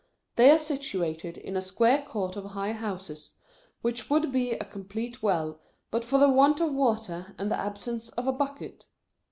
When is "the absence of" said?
7.51-8.25